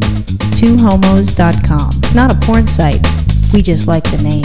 twohomos.com. 0.00 1.90
It's 1.98 2.14
not 2.14 2.30
a 2.30 2.46
porn 2.46 2.66
site. 2.66 3.06
We 3.52 3.62
just 3.62 3.88
like 3.88 4.04
the 4.04 4.18
name. 4.22 4.44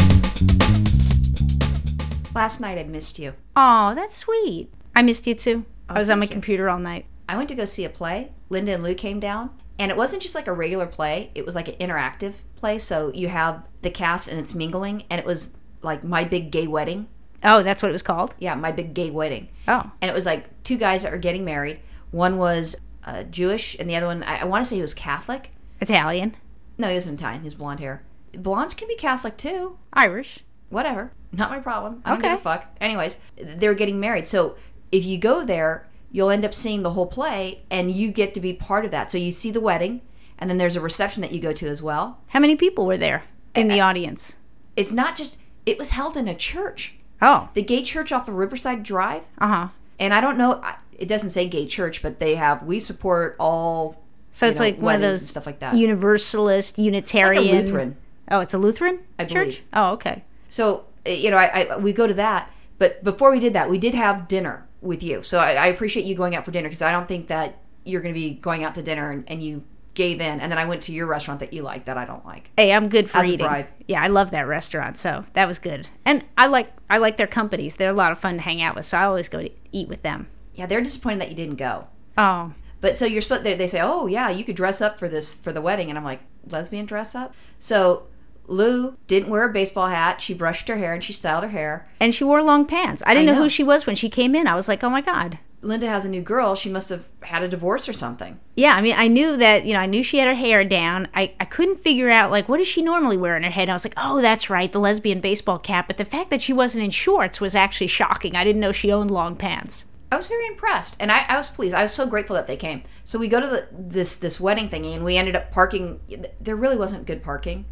Last 2.33 2.59
night 2.59 2.77
I 2.77 2.83
missed 2.83 3.19
you. 3.19 3.33
Oh, 3.55 3.93
that's 3.95 4.17
sweet. 4.17 4.73
I 4.95 5.01
missed 5.01 5.27
you 5.27 5.35
too. 5.35 5.65
Oh, 5.89 5.95
I 5.95 5.99
was 5.99 6.09
on 6.09 6.19
my 6.19 6.25
you. 6.25 6.31
computer 6.31 6.69
all 6.69 6.79
night. 6.79 7.05
I 7.29 7.37
went 7.37 7.49
to 7.49 7.55
go 7.55 7.65
see 7.65 7.85
a 7.85 7.89
play. 7.89 8.31
Linda 8.49 8.73
and 8.73 8.83
Lou 8.83 8.93
came 8.93 9.19
down, 9.19 9.51
and 9.79 9.91
it 9.91 9.97
wasn't 9.97 10.21
just 10.21 10.35
like 10.35 10.47
a 10.47 10.53
regular 10.53 10.85
play. 10.85 11.31
It 11.35 11.45
was 11.45 11.55
like 11.55 11.67
an 11.67 11.75
interactive 11.75 12.35
play. 12.55 12.77
So 12.77 13.11
you 13.13 13.27
have 13.29 13.63
the 13.81 13.89
cast 13.89 14.29
and 14.29 14.39
it's 14.39 14.53
mingling, 14.53 15.03
and 15.09 15.19
it 15.19 15.25
was 15.25 15.57
like 15.81 16.03
my 16.03 16.23
big 16.23 16.51
gay 16.51 16.67
wedding. 16.67 17.07
Oh, 17.43 17.61
that's 17.61 17.81
what 17.83 17.89
it 17.89 17.93
was 17.93 18.01
called? 18.01 18.33
Yeah, 18.39 18.55
my 18.55 18.71
big 18.71 18.93
gay 18.93 19.11
wedding. 19.11 19.49
Oh. 19.67 19.91
And 20.01 20.09
it 20.09 20.13
was 20.13 20.25
like 20.25 20.63
two 20.63 20.77
guys 20.77 21.03
that 21.03 21.11
were 21.11 21.17
getting 21.17 21.45
married. 21.45 21.79
One 22.11 22.37
was 22.37 22.75
uh, 23.05 23.23
Jewish, 23.23 23.75
and 23.79 23.89
the 23.89 23.95
other 23.95 24.07
one 24.07 24.23
I, 24.23 24.39
I 24.41 24.43
want 24.45 24.63
to 24.63 24.69
say 24.69 24.75
he 24.75 24.81
was 24.81 24.93
Catholic. 24.93 25.51
Italian. 25.79 26.35
No, 26.77 26.87
he 26.89 26.95
wasn't 26.95 27.19
Italian. 27.19 27.43
He's 27.43 27.55
blonde 27.55 27.79
hair. 27.79 28.03
Blondes 28.33 28.73
can 28.73 28.87
be 28.87 28.95
Catholic 28.95 29.37
too. 29.37 29.77
Irish. 29.93 30.39
whatever 30.69 31.11
not 31.31 31.49
my 31.51 31.59
problem 31.59 32.01
i 32.05 32.09
don't 32.09 32.19
give 32.21 32.25
Okay. 32.31 32.33
a 32.33 32.37
fuck 32.37 32.65
anyways 32.81 33.19
they're 33.57 33.73
getting 33.73 33.99
married 33.99 34.25
so 34.25 34.55
if 34.91 35.05
you 35.05 35.17
go 35.17 35.45
there 35.45 35.85
you'll 36.11 36.29
end 36.29 36.43
up 36.45 36.53
seeing 36.53 36.81
the 36.81 36.91
whole 36.91 37.05
play 37.05 37.61
and 37.69 37.91
you 37.91 38.09
get 38.09 38.33
to 38.33 38.39
be 38.39 38.53
part 38.53 38.83
of 38.85 38.91
that 38.91 39.11
so 39.11 39.17
you 39.17 39.31
see 39.33 39.51
the 39.51 39.59
wedding 39.59 40.01
and 40.39 40.49
then 40.49 40.57
there's 40.57 40.75
a 40.77 40.81
reception 40.81 41.21
that 41.21 41.31
you 41.33 41.39
go 41.41 41.51
to 41.53 41.67
as 41.67 41.83
well 41.83 42.19
How 42.27 42.39
many 42.39 42.55
people 42.55 42.85
were 42.85 42.97
there 42.97 43.23
in 43.53 43.67
the 43.67 43.79
audience? 43.81 44.37
it's 44.77 44.91
not 44.93 45.15
just 45.17 45.37
it 45.65 45.77
was 45.77 45.91
held 45.91 46.15
in 46.17 46.27
a 46.27 46.35
church 46.35 46.95
Oh. 47.21 47.49
the 47.53 47.61
gay 47.61 47.83
church 47.83 48.11
off 48.13 48.27
of 48.29 48.35
riverside 48.35 48.81
drive 48.83 49.27
Uh 49.37 49.47
huh. 49.47 49.67
and 49.99 50.13
i 50.13 50.21
don't 50.21 50.37
know 50.37 50.59
I- 50.63 50.77
it 50.99 51.07
doesn't 51.07 51.29
say 51.29 51.47
gay 51.47 51.65
church 51.65 52.01
but 52.01 52.19
they 52.19 52.35
have 52.35 52.63
we 52.63 52.79
support 52.79 53.35
all 53.39 54.01
So 54.31 54.47
it's 54.47 54.59
know, 54.59 54.65
like 54.65 54.77
one 54.79 54.95
of 54.95 55.01
those 55.01 55.27
stuff 55.27 55.45
like 55.45 55.59
that 55.59 55.75
universalist, 55.75 56.77
like 56.77 56.85
Unitarian. 56.85 57.43
a 57.43 57.51
lutheran 57.61 57.97
Oh, 58.29 58.39
it's 58.39 58.53
a 58.53 58.57
Lutheran 58.57 58.99
I 59.19 59.25
church? 59.25 59.31
believe. 59.33 59.63
Oh, 59.73 59.91
okay. 59.93 60.23
So 60.49 60.85
uh, 61.05 61.11
you 61.11 61.29
know, 61.29 61.37
I, 61.37 61.67
I 61.69 61.77
we 61.77 61.93
go 61.93 62.07
to 62.07 62.13
that, 62.15 62.51
but 62.79 63.03
before 63.03 63.31
we 63.31 63.39
did 63.39 63.53
that, 63.53 63.69
we 63.69 63.77
did 63.77 63.93
have 63.93 64.27
dinner 64.27 64.67
with 64.81 65.03
you. 65.03 65.21
So 65.23 65.39
I, 65.39 65.51
I 65.53 65.67
appreciate 65.67 66.05
you 66.05 66.15
going 66.15 66.35
out 66.35 66.45
for 66.45 66.51
dinner 66.51 66.67
because 66.67 66.81
I 66.81 66.91
don't 66.91 67.07
think 67.07 67.27
that 67.27 67.59
you're 67.83 68.01
going 68.01 68.13
to 68.13 68.19
be 68.19 68.33
going 68.33 68.63
out 68.63 68.75
to 68.75 68.81
dinner 68.81 69.11
and, 69.11 69.23
and 69.29 69.43
you 69.43 69.63
gave 69.93 70.19
in, 70.19 70.41
and 70.41 70.51
then 70.51 70.57
I 70.57 70.65
went 70.65 70.81
to 70.83 70.91
your 70.91 71.05
restaurant 71.07 71.39
that 71.39 71.53
you 71.53 71.61
like 71.61 71.85
that 71.85 71.97
I 71.97 72.05
don't 72.05 72.25
like. 72.25 72.49
Hey, 72.57 72.73
I'm 72.73 72.89
good 72.89 73.09
for 73.09 73.23
eating. 73.23 73.65
Yeah, 73.87 74.01
I 74.01 74.07
love 74.07 74.31
that 74.31 74.47
restaurant, 74.47 74.97
so 74.97 75.23
that 75.33 75.47
was 75.47 75.59
good. 75.59 75.87
And 76.03 76.25
I 76.37 76.47
like 76.47 76.73
I 76.89 76.97
like 76.97 77.17
their 77.17 77.27
companies. 77.27 77.75
They're 77.75 77.91
a 77.91 77.93
lot 77.93 78.11
of 78.11 78.17
fun 78.17 78.35
to 78.37 78.41
hang 78.41 78.61
out 78.61 78.75
with, 78.75 78.85
so 78.85 78.97
I 78.97 79.03
always 79.03 79.29
go 79.29 79.41
to 79.43 79.51
eat 79.71 79.87
with 79.87 80.01
them. 80.01 80.27
Yeah, 80.55 80.65
they're 80.65 80.81
disappointed 80.81 81.21
that 81.21 81.29
you 81.29 81.35
didn't 81.35 81.55
go. 81.57 81.87
Oh, 82.17 82.53
But 82.81 82.95
so 82.95 83.05
you're 83.05 83.21
supposed 83.21 83.43
they, 83.43 83.53
they 83.55 83.67
say, 83.67 83.81
oh 83.81 84.07
yeah, 84.07 84.29
you 84.29 84.43
could 84.43 84.55
dress 84.55 84.81
up 84.81 84.97
for 84.99 85.07
this 85.09 85.35
for 85.35 85.51
the 85.51 85.61
wedding, 85.61 85.89
and 85.89 85.97
I'm 85.97 86.03
like, 86.03 86.21
lesbian 86.49 86.85
dress 86.85 87.13
up. 87.15 87.33
So 87.59 88.07
Lou 88.47 88.95
didn't 89.07 89.29
wear 89.29 89.43
a 89.49 89.53
baseball 89.53 89.87
hat. 89.87 90.21
She 90.21 90.33
brushed 90.33 90.67
her 90.67 90.77
hair 90.77 90.93
and 90.93 91.03
she 91.03 91.13
styled 91.13 91.43
her 91.43 91.49
hair. 91.49 91.87
and 91.99 92.13
she 92.13 92.23
wore 92.23 92.43
long 92.43 92.65
pants. 92.65 93.01
I 93.05 93.13
didn't 93.13 93.29
I 93.29 93.31
know. 93.33 93.37
know. 93.39 93.43
who 93.43 93.49
she 93.49 93.63
was 93.63 93.85
when 93.85 93.95
she 93.95 94.09
came 94.09 94.35
in. 94.35 94.47
I 94.47 94.55
was 94.55 94.67
like, 94.67 94.83
oh 94.83 94.89
my 94.89 95.01
god. 95.01 95.39
Linda 95.61 95.87
has 95.87 96.05
a 96.05 96.09
new 96.09 96.21
girl. 96.21 96.53
She 96.53 96.69
must 96.69 96.91
have 96.91 97.07
had 97.23 97.41
a 97.41 97.47
divorce 97.47 97.89
or 97.89 97.93
something. 97.93 98.39
Yeah, 98.55 98.75
I 98.75 98.83
mean, 98.83 98.93
I 98.95 99.07
knew 99.07 99.35
that, 99.37 99.65
you 99.65 99.73
know, 99.73 99.79
I 99.79 99.87
knew 99.87 100.03
she 100.03 100.19
had 100.19 100.27
her 100.27 100.35
hair 100.35 100.63
down. 100.63 101.07
I, 101.15 101.33
I 101.39 101.45
couldn't 101.45 101.77
figure 101.77 102.11
out, 102.11 102.29
like, 102.29 102.47
what 102.47 102.57
does 102.57 102.67
she 102.67 102.83
normally 102.83 103.17
wear 103.17 103.35
in 103.35 103.41
her 103.41 103.49
head? 103.49 103.63
And 103.63 103.71
I 103.71 103.73
was 103.73 103.83
like, 103.83 103.95
oh, 103.97 104.21
that's 104.21 104.47
right, 104.51 104.71
the 104.71 104.77
lesbian 104.79 105.21
baseball 105.21 105.57
cap. 105.57 105.87
But 105.87 105.97
the 105.97 106.05
fact 106.05 106.29
that 106.29 106.43
she 106.43 106.53
wasn't 106.53 106.85
in 106.85 106.91
shorts 106.91 107.41
was 107.41 107.55
actually 107.55 107.87
shocking. 107.87 108.35
I 108.35 108.43
didn't 108.43 108.61
know 108.61 108.71
she 108.71 108.91
owned 108.91 109.09
long 109.09 109.35
pants. 109.35 109.87
I 110.11 110.15
was 110.15 110.27
very 110.27 110.45
impressed, 110.47 110.95
and 110.99 111.11
I, 111.11 111.25
I 111.27 111.35
was 111.37 111.49
pleased. 111.49 111.73
I 111.73 111.81
was 111.81 111.93
so 111.93 112.05
grateful 112.05 112.35
that 112.35 112.47
they 112.47 112.55
came. 112.55 112.83
So 113.03 113.19
we 113.19 113.27
go 113.27 113.39
to 113.39 113.47
the, 113.47 113.67
this 113.71 114.17
this 114.17 114.39
wedding 114.39 114.69
thingy, 114.69 114.95
and 114.95 115.03
we 115.03 115.17
ended 115.17 115.35
up 115.35 115.51
parking. 115.51 115.99
There 116.39 116.55
really 116.55 116.77
wasn't 116.77 117.05
good 117.05 117.23
parking, 117.23 117.65